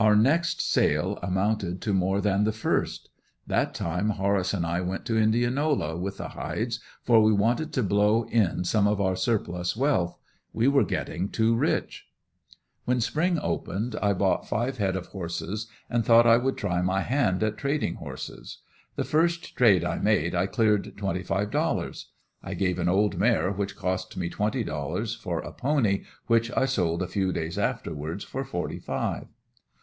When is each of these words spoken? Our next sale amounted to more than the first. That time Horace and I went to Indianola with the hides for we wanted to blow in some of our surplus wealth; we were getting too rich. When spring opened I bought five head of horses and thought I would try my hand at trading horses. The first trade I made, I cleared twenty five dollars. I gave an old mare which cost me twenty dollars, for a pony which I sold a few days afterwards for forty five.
Our 0.00 0.14
next 0.14 0.60
sale 0.60 1.18
amounted 1.24 1.80
to 1.80 1.92
more 1.92 2.20
than 2.20 2.44
the 2.44 2.52
first. 2.52 3.08
That 3.48 3.74
time 3.74 4.10
Horace 4.10 4.54
and 4.54 4.64
I 4.64 4.80
went 4.80 5.04
to 5.06 5.18
Indianola 5.20 5.96
with 5.96 6.18
the 6.18 6.28
hides 6.28 6.78
for 7.02 7.20
we 7.20 7.32
wanted 7.32 7.72
to 7.72 7.82
blow 7.82 8.22
in 8.26 8.62
some 8.62 8.86
of 8.86 9.00
our 9.00 9.16
surplus 9.16 9.76
wealth; 9.76 10.16
we 10.52 10.68
were 10.68 10.84
getting 10.84 11.28
too 11.30 11.56
rich. 11.56 12.06
When 12.84 13.00
spring 13.00 13.40
opened 13.42 13.96
I 14.00 14.12
bought 14.12 14.46
five 14.48 14.78
head 14.78 14.94
of 14.94 15.06
horses 15.06 15.66
and 15.90 16.04
thought 16.04 16.28
I 16.28 16.36
would 16.36 16.56
try 16.56 16.80
my 16.80 17.00
hand 17.00 17.42
at 17.42 17.58
trading 17.58 17.96
horses. 17.96 18.58
The 18.94 19.02
first 19.02 19.56
trade 19.56 19.82
I 19.82 19.98
made, 19.98 20.32
I 20.32 20.46
cleared 20.46 20.96
twenty 20.96 21.24
five 21.24 21.50
dollars. 21.50 22.12
I 22.40 22.54
gave 22.54 22.78
an 22.78 22.88
old 22.88 23.18
mare 23.18 23.50
which 23.50 23.74
cost 23.74 24.16
me 24.16 24.28
twenty 24.28 24.62
dollars, 24.62 25.16
for 25.16 25.40
a 25.40 25.50
pony 25.50 26.04
which 26.28 26.52
I 26.56 26.66
sold 26.66 27.02
a 27.02 27.08
few 27.08 27.32
days 27.32 27.58
afterwards 27.58 28.22
for 28.22 28.44
forty 28.44 28.78
five. 28.78 29.26